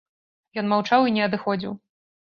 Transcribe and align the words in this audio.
Ён 0.61 0.71
маўчаў 0.71 1.05
і 1.09 1.13
не 1.19 1.23
адыходзіў. 1.29 1.77